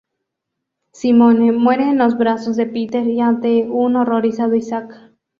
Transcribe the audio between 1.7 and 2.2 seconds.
en los